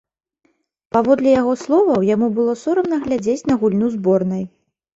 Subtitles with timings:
[0.95, 4.43] Паводле яго словаў, яму было сорамна глядзець на гульню зборнай.